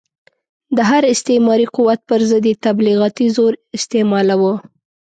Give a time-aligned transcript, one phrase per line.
[0.75, 4.53] د هر استعماري قوت پر ضد یې تبلیغاتي زور استعمالاوه.